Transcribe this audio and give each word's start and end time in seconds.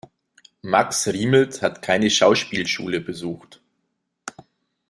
Max 0.63 1.09
Riemelt 1.09 1.61
hat 1.61 1.83
keine 1.83 2.09
Schauspielschule 2.09 3.01
besucht. 3.01 3.61